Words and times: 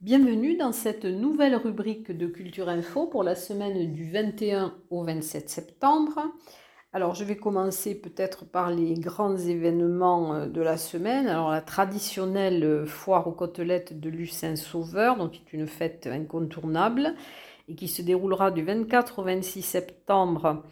Bienvenue 0.00 0.56
dans 0.56 0.72
cette 0.72 1.04
nouvelle 1.04 1.56
rubrique 1.56 2.10
de 2.10 2.26
Culture 2.26 2.68
Info 2.68 3.06
pour 3.06 3.22
la 3.22 3.34
semaine 3.34 3.92
du 3.92 4.10
21 4.10 4.74
au 4.90 5.04
27 5.04 5.48
septembre. 5.48 6.22
Alors 6.92 7.14
je 7.14 7.24
vais 7.24 7.36
commencer 7.36 7.94
peut-être 7.94 8.44
par 8.44 8.70
les 8.70 8.94
grands 8.94 9.36
événements 9.36 10.34
euh, 10.34 10.46
de 10.46 10.60
la 10.60 10.76
semaine. 10.76 11.28
Alors 11.28 11.50
la 11.50 11.60
traditionnelle 11.60 12.64
euh, 12.64 12.86
foire 12.86 13.28
aux 13.28 13.32
côtelettes 13.32 14.00
de 14.00 14.10
Lucin 14.10 14.56
Sauveur, 14.56 15.16
donc 15.16 15.32
qui 15.32 15.42
est 15.46 15.52
une 15.56 15.68
fête 15.68 16.08
incontournable 16.08 17.14
et 17.68 17.76
qui 17.76 17.86
se 17.86 18.02
déroulera 18.02 18.50
du 18.50 18.64
24 18.64 19.20
au 19.20 19.22
26 19.22 19.62
septembre 19.62 20.64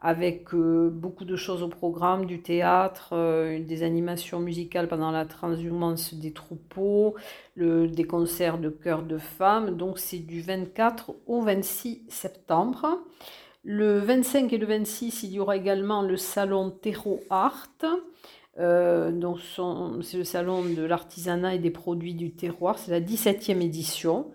avec 0.00 0.52
euh, 0.54 0.90
beaucoup 0.90 1.24
de 1.24 1.36
choses 1.36 1.62
au 1.62 1.68
programme, 1.68 2.26
du 2.26 2.42
théâtre, 2.42 3.14
des 3.58 3.82
animations 3.82 4.40
musicales 4.40 4.88
pendant 4.88 5.10
la 5.10 5.24
transhumance 5.24 6.14
des 6.14 6.32
troupeaux, 6.32 7.14
des 7.56 8.04
concerts 8.04 8.58
de 8.58 8.68
chœurs 8.68 9.02
de 9.02 9.18
femmes. 9.18 9.76
Donc 9.76 9.98
c'est 9.98 10.18
du 10.18 10.40
24 10.42 11.14
au 11.26 11.40
26 11.40 12.02
septembre. 12.08 12.98
Le 13.66 13.98
25 13.98 14.52
et 14.52 14.58
le 14.58 14.66
26, 14.66 15.22
il 15.22 15.32
y 15.32 15.40
aura 15.40 15.56
également 15.56 16.02
le 16.02 16.18
salon 16.18 16.70
Terro 16.70 17.20
Art. 17.30 17.70
Euh, 18.58 19.10
c'est 20.02 20.18
le 20.18 20.24
salon 20.24 20.62
de 20.62 20.82
l'artisanat 20.82 21.54
et 21.54 21.58
des 21.58 21.70
produits 21.70 22.12
du 22.12 22.32
terroir. 22.32 22.78
C'est 22.78 22.90
la 22.90 23.00
17e 23.00 23.62
édition. 23.62 24.26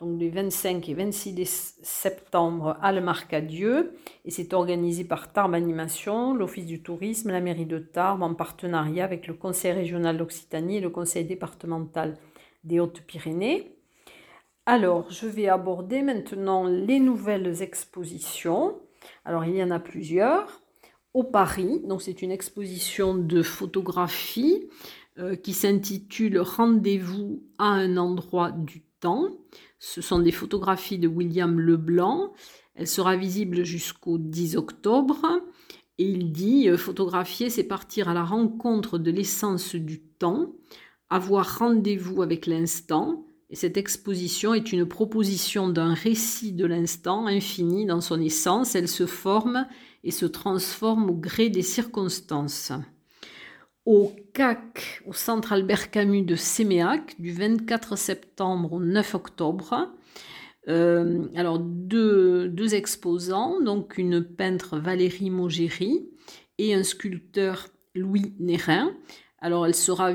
Donc 0.00 0.18
les 0.18 0.30
25 0.30 0.88
et 0.88 0.94
26 0.94 1.78
septembre 1.82 2.78
à 2.80 2.90
le 2.90 3.02
Marcadieu. 3.02 3.92
Et 4.24 4.30
c'est 4.30 4.54
organisé 4.54 5.04
par 5.04 5.30
Tarbes 5.30 5.54
Animation, 5.54 6.32
l'Office 6.32 6.64
du 6.64 6.82
tourisme, 6.82 7.30
la 7.30 7.40
mairie 7.40 7.66
de 7.66 7.78
Tarbes 7.78 8.22
en 8.22 8.34
partenariat 8.34 9.04
avec 9.04 9.26
le 9.26 9.34
Conseil 9.34 9.72
régional 9.72 10.16
d'Occitanie 10.16 10.78
et 10.78 10.80
le 10.80 10.88
Conseil 10.88 11.26
départemental 11.26 12.16
des 12.64 12.80
Hautes-Pyrénées. 12.80 13.76
Alors, 14.64 15.10
je 15.10 15.26
vais 15.26 15.48
aborder 15.48 16.00
maintenant 16.00 16.64
les 16.64 16.98
nouvelles 16.98 17.60
expositions. 17.60 18.80
Alors, 19.26 19.44
il 19.44 19.56
y 19.56 19.62
en 19.62 19.70
a 19.70 19.80
plusieurs. 19.80 20.62
Au 21.12 21.24
Paris, 21.24 21.82
donc 21.84 22.02
c'est 22.02 22.22
une 22.22 22.30
exposition 22.30 23.16
de 23.16 23.42
photographie 23.42 24.68
euh, 25.18 25.34
qui 25.34 25.52
s'intitule 25.52 26.38
Rendez-vous 26.38 27.42
à 27.58 27.66
un 27.66 27.96
endroit 27.96 28.52
du 28.52 28.82
temps. 29.00 29.28
Ce 29.80 30.00
sont 30.00 30.20
des 30.20 30.30
photographies 30.30 30.98
de 30.98 31.08
William 31.08 31.58
Leblanc. 31.58 32.32
Elle 32.74 32.86
sera 32.86 33.16
visible 33.16 33.64
jusqu'au 33.64 34.18
10 34.18 34.56
octobre. 34.56 35.26
Et 35.98 36.04
il 36.04 36.30
dit 36.30 36.68
euh, 36.68 36.76
photographier, 36.76 37.50
c'est 37.50 37.64
partir 37.64 38.08
à 38.08 38.14
la 38.14 38.22
rencontre 38.22 38.98
de 38.98 39.10
l'essence 39.10 39.74
du 39.74 40.00
temps, 40.00 40.52
avoir 41.08 41.58
rendez-vous 41.58 42.22
avec 42.22 42.46
l'instant, 42.46 43.26
et 43.50 43.56
cette 43.56 43.76
exposition 43.76 44.54
est 44.54 44.72
une 44.72 44.86
proposition 44.86 45.68
d'un 45.68 45.92
récit 45.92 46.52
de 46.52 46.66
l'instant 46.66 47.26
infini 47.26 47.84
dans 47.84 48.00
son 48.00 48.20
essence. 48.20 48.76
Elle 48.76 48.86
se 48.86 49.06
forme 49.06 49.66
et 50.04 50.12
se 50.12 50.24
transforme 50.24 51.10
au 51.10 51.14
gré 51.14 51.50
des 51.50 51.62
circonstances. 51.62 52.72
Au 53.86 54.12
CAC, 54.34 55.02
au 55.06 55.12
Centre 55.12 55.52
Albert 55.52 55.90
Camus 55.90 56.22
de 56.22 56.36
Séméac, 56.36 57.14
du 57.18 57.32
24 57.32 57.96
septembre 57.96 58.74
au 58.74 58.80
9 58.80 59.14
octobre, 59.14 59.90
euh, 60.68 61.26
alors 61.34 61.58
deux, 61.58 62.74
exposants, 62.74 63.60
donc 63.60 63.96
une 63.96 64.22
peintre 64.22 64.78
Valérie 64.78 65.30
Mogéry 65.30 66.08
et 66.58 66.74
un 66.74 66.82
sculpteur 66.82 67.68
Louis 67.94 68.34
Nérin. 68.38 68.92
Alors, 69.38 69.66
elles, 69.66 69.74
seront 69.74 70.12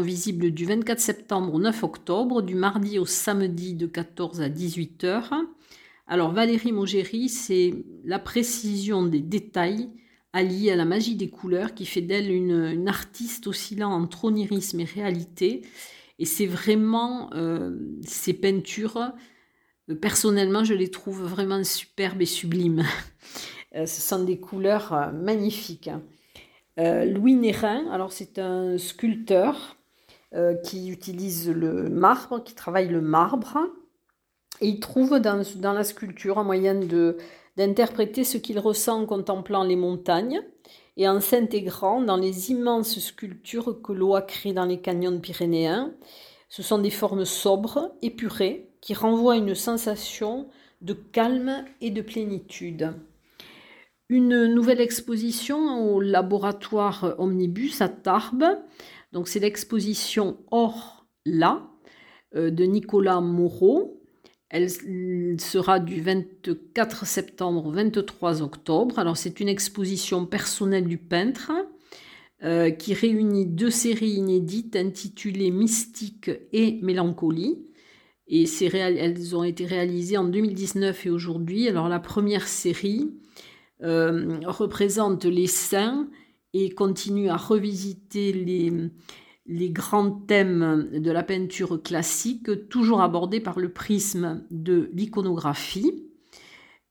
visibles 0.00 0.50
du 0.50 0.64
24 0.66 0.98
septembre 0.98 1.54
au 1.54 1.60
9 1.60 1.84
octobre, 1.84 2.42
du 2.42 2.56
mardi 2.56 2.98
au 2.98 3.06
samedi 3.06 3.74
de 3.74 3.86
14 3.86 4.40
à 4.40 4.48
18 4.48 5.04
heures. 5.04 5.32
Alors, 6.08 6.32
Valérie 6.32 6.72
Mogéry, 6.72 7.28
c'est 7.28 7.72
la 8.04 8.18
précision 8.18 9.06
des 9.06 9.20
détails 9.20 9.88
alliée 10.32 10.70
à 10.70 10.76
la 10.76 10.84
magie 10.84 11.16
des 11.16 11.28
couleurs 11.28 11.74
qui 11.74 11.86
fait 11.86 12.00
d'elle 12.00 12.30
une, 12.30 12.88
artiste 12.88 13.46
oscillant 13.46 13.90
entre 13.90 14.24
onirisme 14.24 14.80
et 14.80 14.84
réalité. 14.84 15.62
Et 16.18 16.24
c'est 16.24 16.46
vraiment 16.46 17.30
euh, 17.34 17.76
ces 18.06 18.32
peintures, 18.32 19.12
euh, 19.90 19.94
personnellement, 19.94 20.64
je 20.64 20.74
les 20.74 20.90
trouve 20.90 21.22
vraiment 21.22 21.62
superbes 21.64 22.22
et 22.22 22.26
sublimes. 22.26 22.84
Euh, 23.74 23.86
ce 23.86 24.02
sont 24.02 24.22
des 24.22 24.38
couleurs 24.38 25.10
magnifiques. 25.14 25.88
Louis 26.76 27.34
Nérin, 27.36 27.90
alors 27.90 28.12
c'est 28.12 28.38
un 28.38 28.76
sculpteur 28.76 29.78
qui 30.62 30.90
utilise 30.90 31.48
le 31.48 31.88
marbre, 31.88 32.44
qui 32.44 32.54
travaille 32.54 32.88
le 32.88 33.00
marbre, 33.00 33.56
et 34.60 34.68
il 34.68 34.80
trouve 34.80 35.18
dans, 35.18 35.72
la 35.72 35.84
sculpture 35.84 36.38
un 36.38 36.44
moyen 36.44 36.74
d'interpréter 37.56 38.24
ce 38.24 38.38
qu'il 38.38 38.58
ressent 38.58 39.02
en 39.02 39.06
contemplant 39.06 39.64
les 39.64 39.76
montagnes 39.76 40.42
et 40.96 41.08
en 41.08 41.20
s'intégrant 41.20 42.00
dans 42.00 42.16
les 42.16 42.50
immenses 42.50 42.98
sculptures 42.98 43.80
que 43.82 43.92
l'eau 43.92 44.14
a 44.14 44.22
créées 44.22 44.52
dans 44.52 44.64
les 44.64 44.80
canyons 44.80 45.20
pyrénéens. 45.20 45.94
Ce 46.48 46.62
sont 46.62 46.78
des 46.78 46.90
formes 46.90 47.24
sobres, 47.24 47.92
épurées, 48.02 48.70
qui 48.80 48.94
renvoient 48.94 49.36
une 49.36 49.54
sensation 49.54 50.48
de 50.80 50.92
calme 50.92 51.64
et 51.80 51.90
de 51.90 52.02
plénitude 52.02 52.94
une 54.12 54.44
nouvelle 54.44 54.82
exposition 54.82 55.90
au 55.94 56.00
laboratoire 56.00 57.14
Omnibus 57.16 57.80
à 57.80 57.88
Tarbes. 57.88 58.58
Donc 59.12 59.26
c'est 59.26 59.40
l'exposition 59.40 60.36
Or 60.50 61.06
là 61.24 61.66
euh, 62.36 62.50
de 62.50 62.64
Nicolas 62.64 63.22
Moreau. 63.22 64.01
Elle 64.52 64.68
sera 65.40 65.80
du 65.80 66.02
24 66.02 67.06
septembre 67.06 67.64
au 67.64 67.70
23 67.70 68.42
octobre. 68.42 68.98
Alors 68.98 69.16
c'est 69.16 69.40
une 69.40 69.48
exposition 69.48 70.26
personnelle 70.26 70.86
du 70.86 70.98
peintre 70.98 71.52
euh, 72.44 72.70
qui 72.70 72.92
réunit 72.92 73.46
deux 73.46 73.70
séries 73.70 74.10
inédites 74.10 74.76
intitulées 74.76 75.50
Mystique 75.50 76.30
et 76.52 76.78
Mélancolie. 76.82 77.64
Et 78.28 78.44
elles 78.74 79.34
ont 79.34 79.42
été 79.42 79.64
réalisées 79.64 80.18
en 80.18 80.24
2019 80.24 81.06
et 81.06 81.10
aujourd'hui. 81.10 81.66
Alors 81.66 81.88
la 81.88 81.98
première 81.98 82.46
série 82.46 83.10
euh, 83.82 84.38
représente 84.44 85.24
les 85.24 85.46
saints 85.46 86.10
et 86.52 86.68
continue 86.68 87.30
à 87.30 87.38
revisiter 87.38 88.34
les, 88.34 88.70
les 89.46 89.70
grands 89.70 90.10
thèmes 90.10 90.90
de 90.92 91.10
la 91.10 91.22
peinture 91.22 91.82
classique, 91.82 92.68
toujours 92.68 93.02
abordés 93.02 93.40
par 93.40 93.58
le 93.58 93.70
prisme 93.70 94.44
de 94.50 94.90
l'iconographie. 94.92 96.04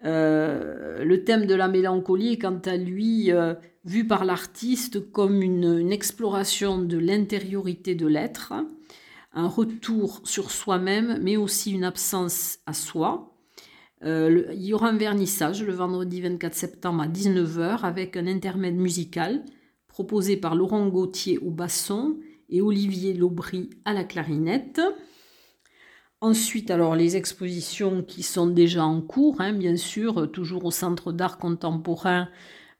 Euh, 0.03 1.03
le 1.03 1.23
thème 1.23 1.45
de 1.45 1.55
la 1.55 1.67
mélancolie 1.67 2.33
est 2.33 2.37
quant 2.39 2.59
à 2.65 2.75
lui 2.75 3.31
euh, 3.31 3.53
vu 3.85 4.05
par 4.05 4.25
l'artiste 4.25 5.11
comme 5.11 5.41
une, 5.41 5.91
exploration 5.91 6.79
de 6.79 6.97
l'intériorité 6.97 7.95
de 7.95 8.07
l'être, 8.07 8.53
un 9.33 9.47
retour 9.47 10.21
sur 10.23 10.51
soi-même, 10.51 11.19
mais 11.21 11.37
aussi 11.37 11.71
une 11.71 11.83
absence 11.83 12.59
à 12.65 12.73
soi. 12.73 13.35
Euh, 14.03 14.45
il 14.53 14.63
y 14.63 14.73
aura 14.73 14.89
un 14.89 14.97
vernissage 14.97 15.63
le 15.63 15.73
vendredi 15.73 16.21
24 16.21 16.53
septembre 16.55 17.03
à 17.03 17.07
19h 17.07 17.81
avec 17.83 18.17
un 18.17 18.25
intermède 18.25 18.75
musical 18.75 19.45
proposé 19.87 20.37
par 20.37 20.55
Laurent 20.55 20.87
Gauthier 20.87 21.37
au 21.37 21.51
basson 21.51 22.17
et 22.51 22.61
Olivier 22.61 23.13
Laubry 23.13 23.69
à 23.85 23.93
la 23.93 24.03
clarinette. 24.03 24.81
Ensuite, 26.19 26.69
alors 26.69 26.95
les 26.95 27.17
expositions 27.17 28.03
qui 28.03 28.21
sont 28.21 28.47
déjà 28.47 28.85
en 28.85 29.01
cours, 29.01 29.41
hein, 29.41 29.53
bien 29.53 29.75
sûr, 29.75 30.31
toujours 30.31 30.65
au 30.65 30.71
Centre 30.71 31.11
d'art 31.11 31.39
contemporain 31.39 32.29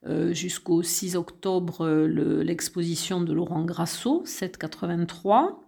euh, 0.06 0.34
jusqu'au 0.34 0.84
6 0.84 1.16
octobre, 1.16 1.88
l'exposition 1.88 3.22
de 3.22 3.34
Laurent 3.34 3.66
Grasso, 3.66 4.22
783. 4.26 5.64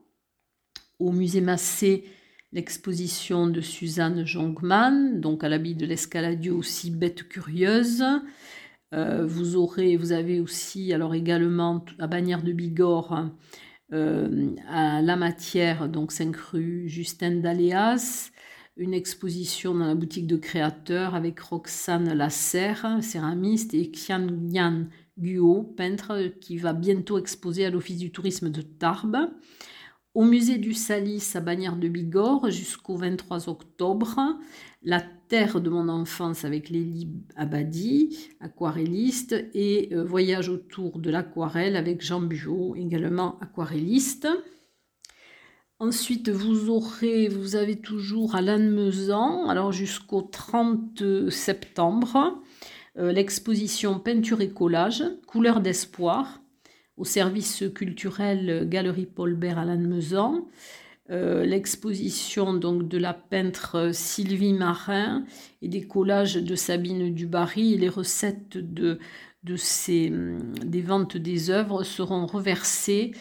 Au 0.99 1.11
musée 1.11 1.41
Massé, 1.41 2.05
l'exposition 2.51 3.47
de 3.47 3.61
Suzanne 3.61 4.25
Jongman, 4.25 5.19
donc 5.19 5.43
à 5.43 5.49
l'habit 5.49 5.75
de 5.75 5.85
l'escaladieu 5.85 6.53
aussi 6.53 6.91
bête 6.91 7.27
curieuse. 7.27 8.03
Euh, 8.93 9.25
vous, 9.25 9.55
aurez, 9.55 9.97
vous 9.97 10.11
avez 10.11 10.39
aussi 10.39 10.93
alors 10.93 11.15
également 11.15 11.83
à 11.97 12.05
Bagnères 12.05 12.43
de 12.43 12.51
Bigorre 12.51 13.31
euh, 13.93 14.55
à 14.67 15.01
La 15.01 15.15
Matière, 15.15 15.87
donc 15.87 16.11
5 16.11 16.35
rue 16.35 16.89
Justin 16.89 17.35
d'Aléas, 17.35 18.31
une 18.75 18.93
exposition 18.93 19.75
dans 19.75 19.85
la 19.85 19.95
boutique 19.95 20.27
de 20.27 20.35
créateurs 20.35 21.15
avec 21.15 21.39
Roxane 21.39 22.13
Lasserre, 22.13 22.97
céramiste, 23.01 23.73
et 23.73 23.91
Xian 23.91 24.27
Yan 24.49 24.85
Guo, 25.19 25.63
peintre, 25.77 26.31
qui 26.41 26.57
va 26.57 26.73
bientôt 26.73 27.19
exposer 27.19 27.65
à 27.65 27.69
l'Office 27.69 27.99
du 27.99 28.11
tourisme 28.11 28.49
de 28.49 28.61
Tarbes. 28.61 29.29
Au 30.13 30.23
musée 30.23 30.57
du 30.57 30.73
Salis 30.73 31.31
à 31.33 31.39
Bagnères 31.39 31.75
de 31.75 31.87
Bigorre 31.87 32.51
jusqu'au 32.51 32.95
23 32.95 33.49
octobre. 33.49 34.19
La 34.83 35.01
terre 35.27 35.59
de 35.59 35.69
mon 35.69 35.89
enfance 35.89 36.45
avec 36.45 36.69
Lélie 36.69 37.09
Abadi, 37.35 38.29
aquarelliste, 38.39 39.33
et 39.53 39.89
euh, 39.91 40.03
Voyage 40.03 40.49
autour 40.49 40.99
de 40.99 41.09
l'aquarelle 41.09 41.75
avec 41.75 42.01
Jean 42.01 42.21
Buot, 42.21 42.75
également 42.75 43.39
aquarelliste. 43.39 44.27
Ensuite, 45.79 46.29
vous 46.29 46.69
aurez, 46.69 47.27
vous 47.27 47.55
avez 47.55 47.77
toujours 47.77 48.35
à 48.35 48.41
Lannemezan, 48.41 49.47
alors 49.49 49.71
jusqu'au 49.71 50.21
30 50.21 51.29
septembre, 51.29 52.39
euh, 52.97 53.11
l'exposition 53.11 53.99
Peinture 53.99 54.41
et 54.41 54.51
collage, 54.51 55.03
Couleur 55.25 55.59
d'espoir, 55.59 56.42
au 56.97 57.05
service 57.05 57.63
culturel 57.73 58.67
Galerie 58.69 59.05
Paul 59.05 59.35
Bert 59.35 59.59
à 59.59 59.65
Lannemezan. 59.65 60.47
Euh, 61.09 61.45
l'exposition 61.45 62.53
donc 62.53 62.87
de 62.87 62.97
la 62.97 63.13
peintre 63.13 63.89
Sylvie 63.93 64.53
Marin 64.53 65.25
et 65.61 65.67
des 65.67 65.85
collages 65.85 66.35
de 66.35 66.55
Sabine 66.55 67.13
Dubarry 67.13 67.73
et 67.73 67.77
les 67.77 67.89
recettes 67.89 68.57
de, 68.57 68.99
de 69.43 69.55
ces, 69.57 70.11
des 70.63 70.81
ventes 70.81 71.17
des 71.17 71.49
œuvres 71.49 71.83
seront 71.83 72.25
reversées 72.25 73.11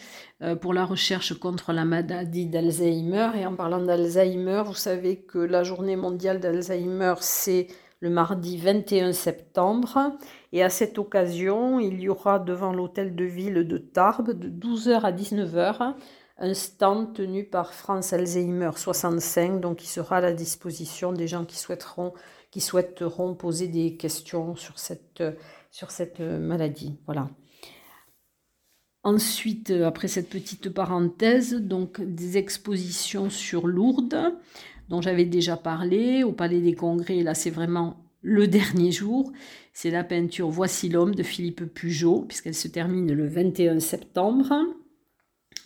euh, 0.41 0.55
pour 0.55 0.73
la 0.73 0.85
recherche 0.85 1.37
contre 1.37 1.73
la 1.73 1.83
maladie 1.83 2.45
d'Alzheimer. 2.45 3.31
Et 3.35 3.45
en 3.45 3.55
parlant 3.55 3.81
d'Alzheimer, 3.81 4.63
vous 4.65 4.73
savez 4.73 5.17
que 5.17 5.39
la 5.39 5.63
journée 5.63 5.97
mondiale 5.97 6.39
d'Alzheimer, 6.39 7.15
c'est 7.19 7.67
le 8.03 8.09
mardi 8.09 8.57
21 8.57 9.13
septembre. 9.13 10.17
Et 10.51 10.61
à 10.61 10.69
cette 10.69 10.97
occasion, 10.97 11.79
il 11.79 12.01
y 12.01 12.09
aura 12.09 12.37
devant 12.37 12.73
l'hôtel 12.73 13.15
de 13.15 13.23
ville 13.23 13.65
de 13.65 13.77
Tarbes 13.77 14.31
de 14.31 14.49
12h 14.49 14.99
à 15.03 15.13
19h 15.13 15.95
un 16.37 16.53
stand 16.53 17.13
tenu 17.13 17.45
par 17.45 17.73
France 17.73 18.11
Alzheimer 18.11 18.71
65, 18.75 19.61
donc 19.61 19.77
qui 19.77 19.87
sera 19.87 20.17
à 20.17 20.21
la 20.21 20.33
disposition 20.33 21.13
des 21.13 21.27
gens 21.27 21.45
qui 21.45 21.55
souhaiteront, 21.55 23.35
poser 23.35 23.69
des 23.69 23.95
questions 23.95 24.55
sur 24.57 24.79
cette, 24.79 25.23
sur 25.71 25.89
cette 25.89 26.19
maladie. 26.19 26.99
Voilà. 27.05 27.29
Ensuite, 29.03 29.71
après 29.71 30.09
cette 30.09 30.29
petite 30.29 30.69
parenthèse, 30.69 31.53
donc 31.53 32.01
des 32.01 32.37
expositions 32.37 33.29
sur 33.29 33.65
Lourdes, 33.67 34.33
dont 34.89 35.01
j'avais 35.01 35.25
déjà 35.25 35.57
parlé, 35.57 36.23
au 36.23 36.31
Palais 36.31 36.61
des 36.61 36.75
Congrès, 36.75 37.23
là 37.23 37.33
c'est 37.33 37.49
vraiment 37.49 37.97
le 38.21 38.47
dernier 38.47 38.91
jour. 38.91 39.31
C'est 39.73 39.91
la 39.91 40.03
peinture 40.03 40.49
Voici 40.49 40.89
l'homme 40.89 41.15
de 41.15 41.23
Philippe 41.23 41.65
Pugeot, 41.73 42.25
puisqu'elle 42.27 42.55
se 42.55 42.67
termine 42.67 43.11
le 43.11 43.27
21 43.27 43.79
septembre. 43.79 44.53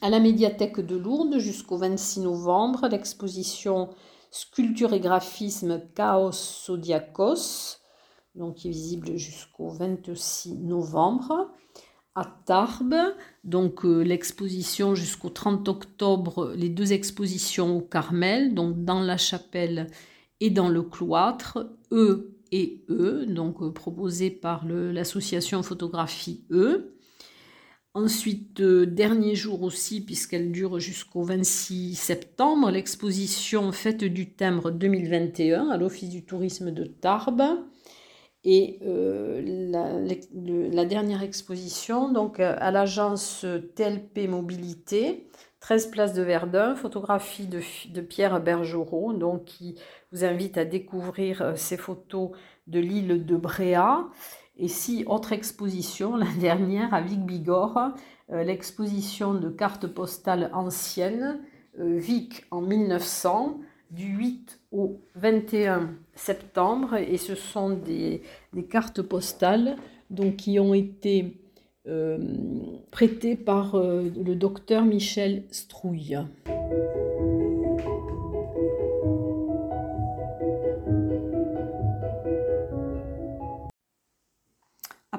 À 0.02 0.10
la 0.10 0.20
médiathèque 0.20 0.80
de 0.80 0.96
Lourdes 0.96 1.40
jusqu'au 1.40 1.78
26 1.78 2.22
novembre, 2.22 2.88
l'exposition 2.88 3.90
Sculpture 4.32 4.94
et 4.94 5.00
graphisme 5.00 5.82
Chaos 5.96 6.32
Zodiacos, 6.32 7.78
donc 8.36 8.56
qui 8.56 8.68
est 8.68 8.72
visible 8.72 9.18
jusqu'au 9.18 9.70
26 9.70 10.56
novembre. 10.58 11.52
À 12.20 12.26
Tarbes, 12.48 13.14
donc 13.44 13.86
euh, 13.86 14.02
l'exposition 14.02 14.96
jusqu'au 14.96 15.30
30 15.30 15.70
octobre, 15.70 16.52
les 16.56 16.68
deux 16.68 16.92
expositions 16.92 17.78
au 17.78 17.82
Carmel, 17.82 18.56
donc 18.56 18.84
dans 18.84 19.02
la 19.02 19.18
chapelle 19.18 19.86
et 20.40 20.50
dans 20.50 20.68
le 20.68 20.82
cloître, 20.82 21.70
E 21.92 22.34
et 22.52 22.84
E, 22.90 23.28
donc 23.28 23.62
euh, 23.62 23.72
proposées 23.72 24.32
par 24.32 24.66
l'association 24.66 25.62
Photographie 25.62 26.44
E. 26.50 26.96
Ensuite, 27.94 28.62
euh, 28.62 28.88
dernier 28.88 29.36
jour 29.36 29.62
aussi, 29.62 30.02
puisqu'elle 30.04 30.52
dure 30.52 30.80
jusqu'au 30.80 31.22
26 31.22 31.94
septembre, 31.94 32.72
l'exposition 32.72 33.72
Fête 33.72 34.04
du 34.04 34.34
Timbre 34.34 34.72
2021 34.72 35.70
à 35.70 35.78
l'Office 35.78 36.10
du 36.10 36.26
tourisme 36.26 36.72
de 36.72 36.86
Tarbes. 36.86 37.60
Et 38.50 38.80
euh, 38.88 39.42
la, 40.72 40.86
dernière 40.86 41.22
exposition, 41.22 42.10
donc 42.10 42.40
à 42.40 42.72
l'agence 42.72 43.46
TLP 43.76 44.30
Mobilité, 44.30 45.28
13 45.60 45.92
places 45.92 46.14
de 46.14 46.22
Verdun, 46.22 46.74
photographie 46.74 47.46
de, 47.48 48.00
Pierre 48.00 48.40
Bergerot, 48.40 49.12
donc 49.12 49.44
qui 49.44 49.76
vous 50.14 50.24
invite 50.24 50.58
à 50.58 50.64
découvrir 50.64 51.58
ces 51.58 51.76
photos 51.76 52.32
de 52.68 52.80
l'île 52.80 53.26
de 53.26 53.36
Bréa. 53.36 54.08
Et 54.56 54.70
si, 54.70 55.04
autre 55.08 55.34
exposition, 55.34 56.16
la 56.16 56.32
dernière 56.40 56.94
à 56.94 57.02
Vic 57.02 57.26
Bigorre, 57.26 57.96
euh, 58.32 58.44
l'exposition 58.44 59.34
de 59.34 59.50
cartes 59.50 59.88
postales 59.88 60.50
anciennes, 60.54 61.42
euh, 61.80 61.98
Vic 61.98 62.46
en 62.50 62.62
1900, 62.62 63.60
du 63.92 64.08
8 64.08 64.60
au 64.72 65.00
21 65.16 65.90
septembre. 66.16 66.96
Et 66.96 67.18
ce 67.18 67.36
sont 67.36 67.72
des, 67.72 68.22
cartes 68.70 69.02
postales 69.02 69.76
qui 70.38 70.60
ont 70.60 70.74
été 70.74 71.38
euh, 71.88 72.18
prêtées 72.92 73.36
par 73.36 73.76
le 73.78 74.36
docteur 74.36 74.84
Michel 74.86 75.44
Strouille. 75.52 76.18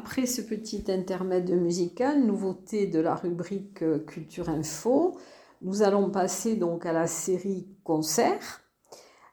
Après 0.08 0.26
ce 0.26 0.40
petit 0.40 0.84
intermède 0.88 1.50
musical, 1.50 2.24
nouveauté 2.24 2.86
de 2.86 2.98
la 2.98 3.14
rubrique 3.14 3.82
euh, 3.82 3.98
Culture 3.98 4.48
Info, 4.48 5.18
nous 5.62 5.82
allons 5.82 6.10
passer 6.10 6.56
donc 6.56 6.87
à 6.87 6.93
la 6.93 7.06
série 7.06 7.66
Concert. 7.84 8.62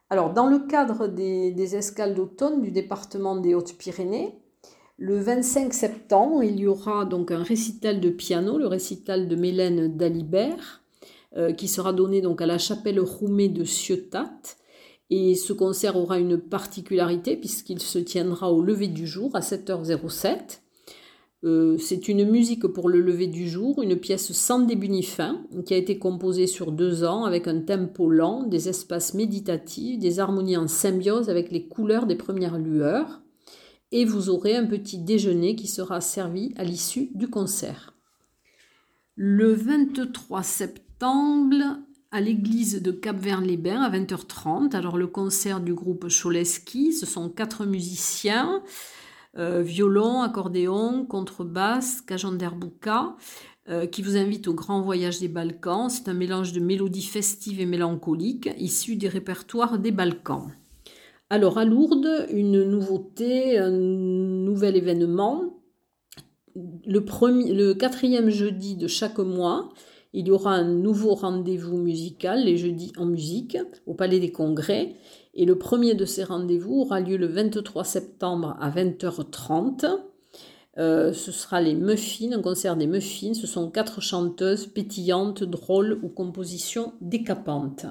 Alors, 0.09 0.33
dans 0.33 0.47
le 0.47 0.59
cadre 0.59 1.07
des, 1.07 1.75
escales 1.75 2.13
d'automne 2.13 2.61
du 2.61 2.71
département 2.71 3.35
des 3.35 3.55
Hautes-Pyrénées, 3.55 4.39
le 4.97 5.19
25 5.19 5.73
septembre, 5.73 6.43
il 6.43 6.59
y 6.59 6.67
aura 6.67 7.05
donc 7.05 7.31
un 7.31 7.43
récital 7.43 7.99
de 7.99 8.09
piano, 8.09 8.57
le 8.57 8.67
récital 8.67 9.27
de 9.27 9.35
Mélène 9.35 9.95
Dalibert, 9.95 10.83
euh, 11.35 11.51
qui 11.51 11.67
sera 11.67 11.91
donné 11.91 12.21
donc 12.21 12.41
à 12.41 12.45
la 12.45 12.57
chapelle 12.57 12.99
Roumée 12.99 13.49
de 13.49 13.65
Ciotat. 13.65 14.31
Et 15.09 15.35
ce 15.35 15.53
concert 15.53 15.97
aura 15.97 16.17
une 16.17 16.37
particularité 16.37 17.35
puisqu'il 17.35 17.81
se 17.81 17.99
tiendra 17.99 18.51
au 18.51 18.63
lever 18.63 18.87
du 18.87 19.05
jour 19.05 19.35
à 19.35 19.41
7h07. 19.41 20.61
Euh, 21.45 21.77
c'est 21.77 22.07
une 22.07 22.27
musique 22.27 22.65
pour 22.65 22.89
le 22.89 22.99
lever 22.99 23.27
du 23.27 23.47
jour, 23.47 23.83
une 23.83 23.95
pièce 23.95 24.31
sans 24.31 24.59
début 24.59 24.89
ni 24.89 25.03
fin, 25.03 25.43
qui 25.65 25.75
a 25.75 25.77
été 25.77 25.99
composée 25.99 26.47
sur 26.47 26.71
deux 26.71 27.03
ans 27.03 27.23
avec 27.23 27.47
un 27.47 27.59
tempo 27.59 28.09
lent, 28.09 28.43
des 28.43 28.67
espaces 28.67 29.13
méditatifs, 29.13 29.99
des 29.99 30.19
harmonies 30.19 30.57
en 30.57 30.67
symbiose 30.67 31.29
avec 31.29 31.51
les 31.51 31.67
couleurs 31.67 32.07
des 32.07 32.15
premières 32.15 32.57
lueurs. 32.57 33.21
Et 33.91 34.05
vous 34.05 34.29
aurez 34.29 34.55
un 34.55 34.65
petit 34.65 34.97
déjeuner 34.97 35.55
qui 35.55 35.67
sera 35.67 36.01
servi 36.01 36.51
à 36.57 36.63
l'issue 36.63 37.11
du 37.13 37.27
concert. 37.27 37.93
Le 39.15 39.53
23 39.53 40.41
septembre, 40.41 41.77
à 42.11 42.21
l'église 42.21 42.81
de 42.81 42.91
Cap-Vert-les-Bains 42.91 43.81
à 43.81 43.91
20h30, 43.91 44.75
alors 44.75 44.97
le 44.97 45.07
concert 45.07 45.61
du 45.61 45.75
groupe 45.75 46.07
Choleski, 46.09 46.91
ce 46.91 47.05
sont 47.05 47.29
quatre 47.29 47.65
musiciens. 47.65 48.63
Euh, 49.37 49.61
violon, 49.61 50.21
accordéon, 50.21 51.05
contrebasse, 51.05 52.01
cajanderbouka, 52.01 53.15
euh, 53.67 53.85
qui 53.85 54.01
vous 54.01 54.15
invite 54.15 54.47
au 54.47 54.53
Grand 54.53 54.81
Voyage 54.81 55.19
des 55.19 55.27
Balkans. 55.27 55.89
C'est 55.89 56.07
un 56.07 56.13
mélange 56.13 56.53
de 56.53 56.61
mélodies 56.61 57.01
festives 57.01 57.59
et 57.59 57.65
mélancoliques 57.65 58.49
issues 58.57 58.95
des 58.95 59.09
répertoires 59.09 59.77
des 59.77 59.91
Balkans. 59.91 60.47
Alors 61.29 61.57
à 61.57 61.65
Lourdes, 61.65 62.27
une 62.31 62.63
nouveauté, 62.63 63.57
un 63.57 63.71
nouvel 63.71 64.77
événement. 64.77 65.59
Le 66.55 67.73
quatrième 67.73 68.29
jeudi 68.29 68.77
de 68.77 68.87
chaque 68.87 69.17
mois, 69.17 69.69
il 70.15 70.29
y 70.29 70.31
aura 70.31 70.53
un 70.53 70.63
nouveau 70.63 71.13
rendez-vous 71.13 71.75
musical, 71.75 72.45
les 72.45 72.55
jeudis 72.55 72.93
en 72.97 73.05
musique, 73.05 73.57
au 73.85 73.93
Palais 73.93 74.21
des 74.21 74.31
Congrès. 74.31 74.95
Et 75.33 75.43
le 75.43 75.57
premier 75.57 75.93
de 75.93 76.05
ces 76.05 76.23
rendez-vous 76.23 76.81
aura 76.81 77.01
lieu 77.01 77.17
le 77.17 77.27
23 77.27 77.83
septembre 77.83 78.55
à 78.61 78.69
20h30. 78.71 79.85
Euh, 80.77 81.11
ce 81.11 81.33
sera 81.33 81.59
les 81.59 81.75
Muffins, 81.75 82.31
un 82.31 82.41
concert 82.41 82.77
des 82.77 82.87
Muffins. 82.87 83.33
Ce 83.33 83.45
sont 83.45 83.69
quatre 83.69 83.99
chanteuses 83.99 84.67
pétillantes, 84.67 85.43
drôles 85.43 85.99
ou 86.01 86.07
compositions 86.07 86.93
décapantes. 87.01 87.85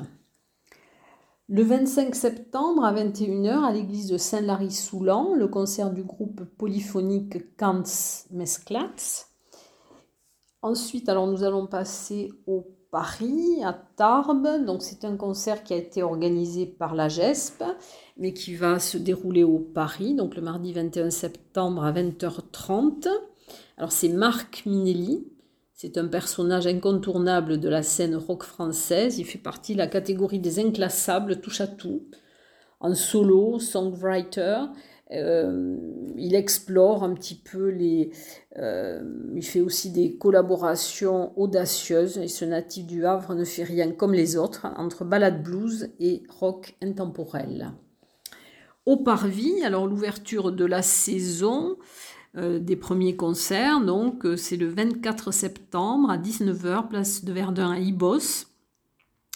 Le 1.50 1.62
25 1.62 2.14
septembre 2.14 2.86
à 2.86 2.94
21h 2.94 3.64
à 3.64 3.70
l'église 3.70 4.08
de 4.08 4.16
Saint-Lary-Soulan, 4.16 5.34
le 5.34 5.46
concert 5.46 5.90
du 5.90 6.02
groupe 6.02 6.42
polyphonique 6.56 7.54
Kants 7.58 7.82
Mesclats. 8.30 9.26
Ensuite, 10.64 11.10
alors 11.10 11.26
nous 11.26 11.44
allons 11.44 11.66
passer 11.66 12.32
au 12.46 12.66
Paris, 12.90 13.62
à 13.62 13.74
Tarbes. 13.74 14.64
Donc 14.64 14.80
c'est 14.80 15.04
un 15.04 15.14
concert 15.14 15.62
qui 15.62 15.74
a 15.74 15.76
été 15.76 16.02
organisé 16.02 16.64
par 16.64 16.94
la 16.94 17.08
GESP, 17.08 17.62
mais 18.16 18.32
qui 18.32 18.54
va 18.54 18.78
se 18.78 18.96
dérouler 18.96 19.44
au 19.44 19.58
Paris, 19.58 20.14
donc 20.14 20.36
le 20.36 20.40
mardi 20.40 20.72
21 20.72 21.10
septembre 21.10 21.84
à 21.84 21.92
20h30. 21.92 23.08
Alors 23.76 23.92
c'est 23.92 24.08
Marc 24.08 24.62
Minelli, 24.64 25.26
C'est 25.74 25.98
un 25.98 26.08
personnage 26.08 26.66
incontournable 26.66 27.60
de 27.60 27.68
la 27.68 27.82
scène 27.82 28.16
rock 28.16 28.42
française. 28.42 29.18
Il 29.18 29.26
fait 29.26 29.36
partie 29.36 29.74
de 29.74 29.78
la 29.78 29.86
catégorie 29.86 30.38
des 30.38 30.60
inclassables, 30.60 31.42
touche 31.42 31.60
à 31.60 31.66
tout. 31.66 32.06
En 32.80 32.94
solo, 32.94 33.58
songwriter, 33.58 34.60
euh, 35.12 35.76
il 36.16 36.34
explore 36.34 37.04
un 37.04 37.12
petit 37.14 37.34
peu 37.34 37.68
les. 37.68 38.10
Euh, 38.58 39.02
il 39.34 39.44
fait 39.44 39.60
aussi 39.60 39.90
des 39.90 40.16
collaborations 40.16 41.38
audacieuses. 41.38 42.18
Et 42.18 42.28
ce 42.28 42.44
natif 42.44 42.86
du 42.86 43.04
Havre 43.04 43.34
ne 43.34 43.44
fait 43.44 43.64
rien 43.64 43.92
comme 43.92 44.14
les 44.14 44.36
autres 44.36 44.66
entre 44.76 45.04
ballade 45.04 45.42
blues 45.42 45.90
et 46.00 46.22
rock 46.28 46.74
intemporel. 46.82 47.72
Au 48.86 48.96
Parvis, 48.96 49.62
alors 49.64 49.86
l'ouverture 49.86 50.52
de 50.52 50.64
la 50.64 50.82
saison 50.82 51.76
euh, 52.36 52.58
des 52.58 52.76
premiers 52.76 53.16
concerts, 53.16 53.80
donc 53.80 54.26
c'est 54.36 54.56
le 54.56 54.68
24 54.68 55.32
septembre 55.32 56.10
à 56.10 56.18
19h, 56.18 56.88
place 56.88 57.24
de 57.24 57.32
Verdun 57.32 57.72
à 57.72 57.78
Ibos. 57.78 58.46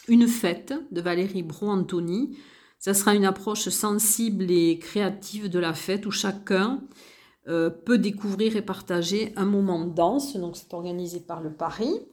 Une 0.06 0.26
fête 0.26 0.74
de 0.90 1.00
Valérie 1.02 1.42
Bro-Antoni 1.42 2.36
ça 2.78 2.94
sera 2.94 3.14
une 3.14 3.24
approche 3.24 3.68
sensible 3.68 4.50
et 4.50 4.78
créative 4.78 5.48
de 5.48 5.58
la 5.58 5.74
fête 5.74 6.06
où 6.06 6.10
chacun 6.10 6.80
euh, 7.48 7.70
peut 7.70 7.98
découvrir 7.98 8.56
et 8.56 8.62
partager 8.62 9.32
un 9.36 9.46
moment 9.46 9.84
de 9.84 9.90
danse. 9.90 10.36
Donc 10.36 10.56
c'est 10.56 10.72
organisé 10.74 11.20
par 11.20 11.40
le 11.40 11.52
Paris. 11.52 12.06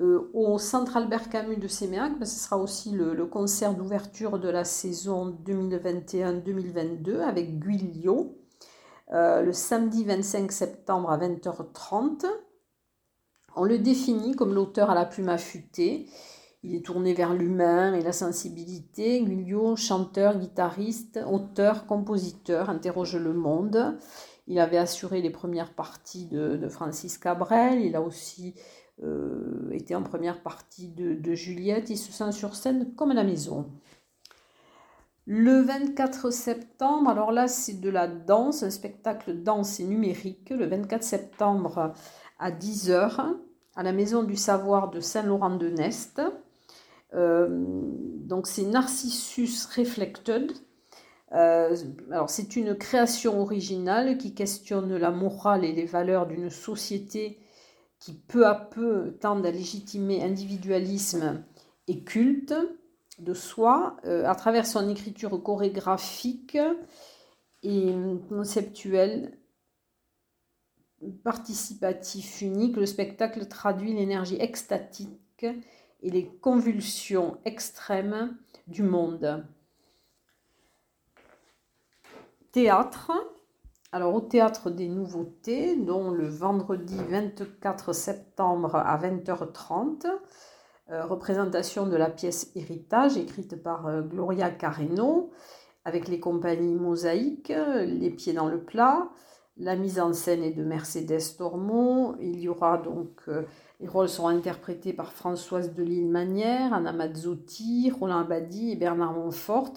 Euh, 0.00 0.30
au 0.32 0.58
Centre 0.58 0.96
Albert 0.96 1.28
Camus 1.28 1.56
de 1.56 1.68
Séméac, 1.68 2.18
ben, 2.18 2.24
ce 2.24 2.38
sera 2.38 2.56
aussi 2.56 2.90
le, 2.90 3.26
concert 3.26 3.74
d'ouverture 3.74 4.38
de 4.38 4.48
la 4.48 4.64
saison 4.64 5.36
2021-2022 5.44 7.20
avec 7.20 7.58
Guilio, 7.58 8.38
euh, 9.12 9.42
le 9.42 9.52
samedi 9.52 10.04
25 10.04 10.52
septembre 10.52 11.10
à 11.10 11.18
20h30. 11.18 12.26
On 13.56 13.64
le 13.64 13.78
définit 13.78 14.36
comme 14.36 14.54
l'auteur 14.54 14.88
à 14.90 14.94
la 14.94 15.04
plume 15.04 15.28
affûtée 15.28 16.06
il 16.64 16.74
est 16.74 16.84
tourné 16.84 17.14
vers 17.14 17.34
l'humain 17.34 17.94
et 17.94 18.02
la 18.02 18.12
sensibilité. 18.12 19.22
Guillaume, 19.22 19.76
chanteur, 19.76 20.38
guitariste, 20.38 21.20
auteur, 21.30 21.86
compositeur, 21.86 22.68
interroge 22.68 23.16
le 23.16 23.32
monde. 23.32 23.96
Il 24.48 24.58
avait 24.58 24.78
assuré 24.78 25.20
les 25.20 25.30
premières 25.30 25.74
parties 25.74 26.26
de, 26.26 26.68
Francis 26.68 27.16
Cabrel. 27.16 27.80
Il 27.82 27.94
a 27.94 28.02
aussi 28.02 28.54
euh, 29.04 29.70
été 29.70 29.94
en 29.94 30.02
première 30.02 30.42
partie 30.42 30.88
de, 30.88 31.34
Juliette. 31.34 31.90
Il 31.90 31.98
se 31.98 32.10
sent 32.10 32.32
sur 32.32 32.56
scène 32.56 32.92
comme 32.96 33.12
à 33.12 33.14
la 33.14 33.24
maison. 33.24 33.70
Le 35.26 35.60
24 35.60 36.30
septembre, 36.30 37.10
alors 37.10 37.32
là 37.32 37.48
c'est 37.48 37.80
de 37.80 37.90
la 37.90 38.08
danse, 38.08 38.62
un 38.62 38.70
spectacle 38.70 39.42
danse 39.42 39.78
et 39.78 39.84
numérique. 39.84 40.50
Le 40.50 40.66
24 40.66 41.04
septembre 41.04 41.92
à 42.38 42.50
10h 42.50 43.36
à 43.76 43.82
la 43.82 43.92
Maison 43.92 44.22
du 44.24 44.36
Savoir 44.36 44.90
de 44.90 45.00
Saint-Laurent-de-Nest. 45.00 46.20
Euh, 47.14 47.48
donc 47.50 48.46
c'est 48.46 48.64
Narcissus 48.64 49.66
Reflected. 49.76 50.52
Euh, 51.32 51.76
alors 52.10 52.30
c'est 52.30 52.56
une 52.56 52.74
création 52.74 53.40
originale 53.40 54.16
qui 54.16 54.34
questionne 54.34 54.96
la 54.96 55.10
morale 55.10 55.64
et 55.64 55.72
les 55.72 55.84
valeurs 55.84 56.26
d'une 56.26 56.48
société 56.48 57.38
qui 57.98 58.14
peu 58.14 58.46
à 58.46 58.54
peu 58.54 59.16
tend 59.20 59.42
à 59.42 59.50
légitimer 59.50 60.22
individualisme 60.22 61.44
et 61.86 62.04
culte 62.04 62.54
de 63.18 63.34
soi 63.34 63.96
euh, 64.04 64.24
à 64.26 64.34
travers 64.34 64.66
son 64.66 64.88
écriture 64.88 65.42
chorégraphique 65.42 66.56
et 67.62 67.92
conceptuelle 68.28 69.38
participatif 71.24 72.42
unique, 72.42 72.76
le 72.76 72.86
spectacle 72.86 73.46
traduit 73.46 73.94
l'énergie 73.94 74.36
extatique 74.40 75.46
et 76.02 76.10
les 76.10 76.26
convulsions 76.26 77.38
extrêmes 77.44 78.36
du 78.66 78.82
monde. 78.82 79.44
Théâtre. 82.52 83.12
Alors 83.90 84.14
au 84.14 84.20
théâtre 84.20 84.70
des 84.70 84.88
nouveautés, 84.88 85.76
dont 85.76 86.10
le 86.10 86.28
vendredi 86.28 86.98
24 87.08 87.94
septembre 87.94 88.76
à 88.76 88.98
20h30, 88.98 90.06
euh, 90.90 91.04
représentation 91.06 91.86
de 91.86 91.96
la 91.96 92.10
pièce 92.10 92.50
Héritage 92.54 93.16
écrite 93.16 93.62
par 93.62 93.86
euh, 93.86 94.02
Gloria 94.02 94.50
Carreno 94.50 95.30
avec 95.84 96.08
les 96.08 96.20
compagnies 96.20 96.74
Mosaïque, 96.74 97.48
Les 97.86 98.10
Pieds 98.10 98.34
dans 98.34 98.48
le 98.48 98.62
plat. 98.62 99.08
La 99.56 99.74
mise 99.74 99.98
en 99.98 100.12
scène 100.12 100.42
est 100.44 100.52
de 100.52 100.62
Mercedes 100.62 101.36
Tormont. 101.36 102.14
Il 102.20 102.38
y 102.40 102.48
aura 102.48 102.78
donc 102.78 103.22
euh, 103.28 103.42
les 103.80 103.86
rôles 103.86 104.08
seront 104.08 104.28
interprétés 104.28 104.92
par 104.92 105.12
Françoise 105.12 105.72
Delisle-Manière, 105.72 106.74
Anna 106.74 106.92
Mazzotti, 106.92 107.92
Roland 107.92 108.20
Abadi 108.20 108.72
et 108.72 108.76
Bernard 108.76 109.12
Montfort. 109.12 109.74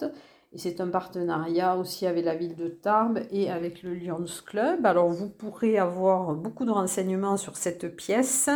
Et 0.52 0.58
c'est 0.58 0.80
un 0.80 0.88
partenariat 0.88 1.76
aussi 1.76 2.06
avec 2.06 2.24
la 2.24 2.34
ville 2.34 2.56
de 2.56 2.68
Tarbes 2.68 3.20
et 3.30 3.48
avec 3.48 3.82
le 3.84 3.94
Lions 3.94 4.24
Club. 4.44 4.84
Alors 4.84 5.08
vous 5.08 5.30
pourrez 5.30 5.78
avoir 5.78 6.34
beaucoup 6.34 6.64
de 6.64 6.72
renseignements 6.72 7.36
sur 7.36 7.56
cette 7.56 7.94
pièce. 7.94 8.50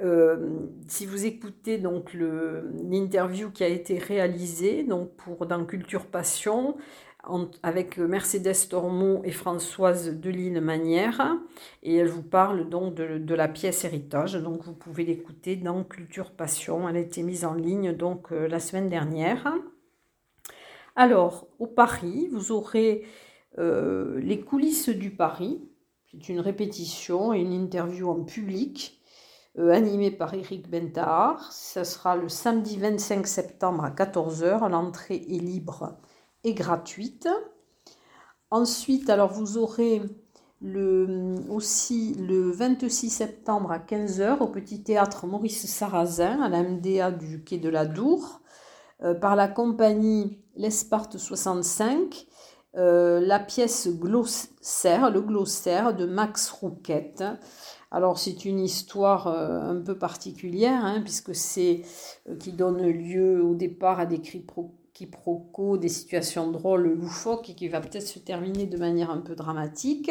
Euh, 0.00 0.66
si 0.88 1.06
vous 1.06 1.26
écoutez 1.26 1.78
donc 1.78 2.14
l'interview 2.14 3.50
qui 3.50 3.62
a 3.62 3.68
été 3.68 3.98
réalisée 3.98 4.82
donc 4.82 5.14
pour 5.16 5.46
dans 5.46 5.64
Culture 5.64 6.06
Passion, 6.06 6.76
avec 7.62 7.98
Mercedes 7.98 8.68
Tormont 8.68 9.22
et 9.22 9.30
Françoise 9.30 10.10
Delisle-Manière. 10.10 11.36
Et 11.82 11.96
elle 11.96 12.08
vous 12.08 12.22
parle 12.22 12.68
donc 12.68 12.94
de, 12.94 13.34
la 13.34 13.48
pièce 13.48 13.84
Héritage. 13.84 14.34
Donc 14.34 14.64
vous 14.64 14.74
pouvez 14.74 15.04
l'écouter 15.04 15.56
dans 15.56 15.84
Culture 15.84 16.32
Passion. 16.32 16.88
Elle 16.88 16.96
a 16.96 17.00
été 17.00 17.22
mise 17.22 17.44
en 17.44 17.54
ligne 17.54 17.92
donc 17.92 18.32
euh, 18.32 18.48
la 18.48 18.58
semaine 18.58 18.88
dernière. 18.88 19.54
Alors, 20.96 21.46
au 21.58 21.66
Paris, 21.66 22.28
vous 22.32 22.52
aurez 22.52 23.04
euh, 23.58 24.20
les 24.20 24.40
coulisses 24.40 24.88
du 24.88 25.10
Paris. 25.10 25.62
C'est 26.10 26.28
une 26.28 26.40
répétition 26.40 27.32
et 27.32 27.40
une 27.40 27.52
interview 27.52 28.10
en 28.10 28.24
public 28.24 29.01
euh, 29.58 29.70
animée 29.70 30.10
par 30.10 30.34
Eric 30.34 30.70
Bentard. 30.70 31.52
Ça 31.52 31.84
sera 31.84 32.16
le 32.16 32.28
samedi 32.28 32.78
25 32.78 33.26
septembre 33.26 33.84
à 33.84 33.90
14h. 33.90 34.68
L'entrée 34.70 35.16
est 35.16 35.40
libre 35.40 35.98
est 36.44 36.54
gratuite. 36.54 37.28
Ensuite, 38.50 39.08
alors 39.10 39.32
vous 39.32 39.58
aurez 39.58 40.02
le, 40.60 41.34
aussi 41.48 42.14
le 42.14 42.50
26 42.50 43.10
septembre 43.10 43.72
à 43.72 43.78
15h 43.78 44.38
au 44.40 44.48
Petit 44.48 44.82
Théâtre 44.82 45.26
Maurice 45.26 45.66
Sarrazin 45.66 46.40
à 46.40 46.48
la 46.48 46.62
MDA 46.62 47.10
du 47.10 47.44
Quai 47.44 47.58
de 47.58 47.68
la 47.68 47.86
Dour 47.86 48.40
euh, 49.02 49.14
par 49.14 49.36
la 49.36 49.48
compagnie 49.48 50.38
L'Esparte 50.54 51.16
65 51.16 52.26
euh, 52.74 53.20
la 53.20 53.38
pièce 53.38 53.88
Glossaire, 53.88 55.10
le 55.10 55.20
Glossaire 55.20 55.94
de 55.94 56.06
Max 56.06 56.48
Rouquette. 56.48 57.22
Alors 57.92 58.18
c'est 58.18 58.46
une 58.46 58.58
histoire 58.58 59.26
euh, 59.26 59.60
un 59.60 59.76
peu 59.76 59.96
particulière 59.96 60.82
hein, 60.82 61.02
puisque 61.02 61.34
c'est 61.34 61.82
qui 62.40 62.52
donne 62.52 62.82
lieu 62.86 63.44
au 63.44 63.54
départ 63.54 64.00
à 64.00 64.06
des 64.06 64.18
quiproquos, 64.18 65.76
des 65.76 65.90
situations 65.90 66.50
drôles, 66.50 66.94
loufoques 66.94 67.50
et 67.50 67.54
qui 67.54 67.68
va 67.68 67.82
peut-être 67.82 68.06
se 68.06 68.18
terminer 68.18 68.64
de 68.64 68.78
manière 68.78 69.10
un 69.10 69.20
peu 69.20 69.34
dramatique. 69.34 70.10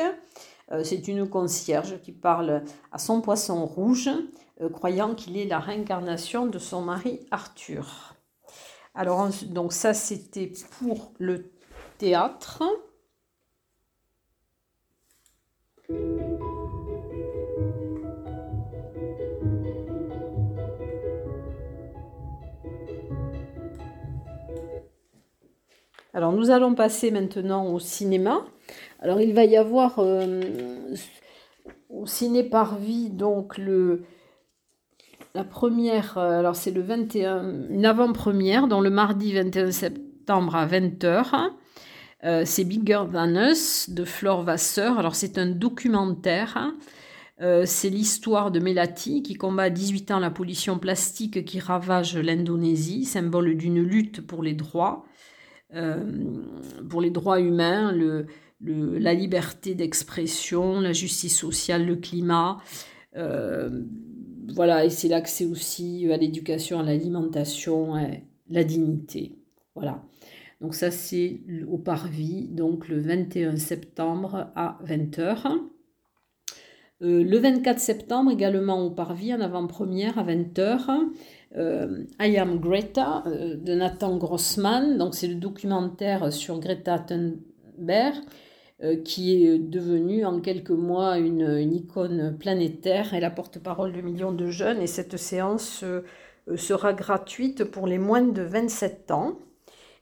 Euh, 0.71 0.83
c'est 0.83 1.07
une 1.07 1.27
concierge 1.27 1.99
qui 2.01 2.11
parle 2.11 2.63
à 2.91 2.99
son 2.99 3.19
poisson 3.19 3.65
rouge, 3.65 4.11
euh, 4.61 4.69
croyant 4.69 5.15
qu'il 5.15 5.35
est 5.37 5.45
la 5.45 5.59
réincarnation 5.59 6.45
de 6.45 6.59
son 6.59 6.83
mari 6.83 7.19
Arthur. 7.31 8.15
Alors, 8.93 9.29
donc 9.49 9.73
ça, 9.73 9.93
c'était 9.93 10.51
pour 10.79 11.13
le 11.17 11.51
théâtre. 11.97 12.61
Alors 26.13 26.33
nous 26.33 26.49
allons 26.49 26.75
passer 26.75 27.09
maintenant 27.09 27.67
au 27.67 27.79
cinéma. 27.79 28.41
Alors 28.99 29.21
il 29.21 29.33
va 29.33 29.45
y 29.45 29.55
avoir 29.55 29.99
euh, 29.99 30.41
au 31.89 32.05
ciné 32.05 32.43
Parvis 32.43 33.09
donc 33.09 33.57
le 33.57 34.03
la 35.33 35.45
première 35.45 36.17
euh, 36.17 36.39
alors 36.39 36.57
c'est 36.57 36.71
le 36.71 36.81
21 36.81 37.69
une 37.69 37.85
avant-première 37.85 38.67
dans 38.67 38.81
le 38.81 38.89
mardi 38.89 39.31
21 39.33 39.71
septembre 39.71 40.57
à 40.57 40.67
20h. 40.67 41.51
Euh, 42.25 42.43
c'est 42.45 42.65
Bigger 42.65 43.03
Than 43.13 43.49
Us 43.49 43.89
de 43.89 44.03
Flore 44.03 44.43
Vasseur. 44.43 44.99
Alors 44.99 45.15
c'est 45.15 45.37
un 45.37 45.47
documentaire. 45.47 46.73
c'est 47.39 47.89
l'histoire 47.89 48.51
de 48.51 48.59
Melati 48.59 49.23
qui 49.23 49.35
combat 49.35 49.63
à 49.63 49.69
18 49.69 50.11
ans 50.11 50.19
la 50.19 50.29
pollution 50.29 50.77
plastique 50.77 51.45
qui 51.45 51.59
ravage 51.59 52.17
l'Indonésie, 52.17 53.05
symbole 53.05 53.55
d'une 53.55 53.81
lutte 53.81 54.27
pour 54.27 54.43
les 54.43 54.53
droits. 54.53 55.05
Euh, 55.73 56.03
pour 56.89 57.01
les 57.01 57.11
droits 57.11 57.39
humains, 57.39 57.93
la 58.59 59.13
liberté 59.13 59.75
d'expression, 59.75 60.81
la 60.81 60.93
justice 60.93 61.37
sociale, 61.37 61.85
le 61.85 61.95
climat. 61.95 62.57
voilà, 63.13 64.85
et 64.85 64.89
c'est 64.89 65.07
l'accès 65.07 65.45
aussi 65.45 66.11
à 66.11 66.17
l'éducation, 66.17 66.79
à 66.79 66.83
l'alimentation, 66.83 67.93
la 68.49 68.63
dignité. 68.63 69.37
Voilà. 69.75 70.03
Donc 70.59 70.75
ça, 70.75 70.91
c'est 70.91 71.41
au 71.67 71.77
Parvis, 71.77 72.47
donc 72.49 72.87
le 72.87 72.99
21 72.99 73.55
septembre 73.55 74.51
à 74.55 74.77
20h. 74.85 75.57
Euh, 77.03 77.23
le 77.23 77.37
24 77.37 77.79
septembre, 77.79 78.31
également 78.31 78.85
au 78.85 78.91
Parvis, 78.91 79.33
en 79.33 79.41
avant-première 79.41 80.19
à 80.19 80.23
20h, 80.23 81.09
euh, 81.57 82.03
I 82.19 82.37
Am 82.37 82.59
Greta 82.59 83.23
euh, 83.25 83.55
de 83.55 83.73
Nathan 83.73 84.17
Grossman. 84.17 84.97
Donc 84.97 85.15
c'est 85.15 85.27
le 85.27 85.35
documentaire 85.35 86.31
sur 86.31 86.59
Greta 86.59 86.99
Thunberg 86.99 88.15
qui 89.05 89.45
est 89.45 89.59
devenu 89.59 90.25
en 90.25 90.41
quelques 90.41 90.71
mois 90.71 91.19
une, 91.19 91.43
une, 91.43 91.71
icône 91.71 92.35
planétaire 92.39 93.13
et 93.13 93.19
la 93.19 93.29
porte-parole 93.29 93.93
de 93.93 94.01
millions 94.01 94.31
de 94.31 94.47
jeunes. 94.47 94.81
Et 94.81 94.87
cette 94.87 95.17
séance 95.17 95.85
sera 96.55 96.91
gratuite 96.91 97.63
pour 97.63 97.85
les 97.85 97.99
moins 97.99 98.23
de 98.23 98.41
27 98.41 99.11
ans. 99.11 99.37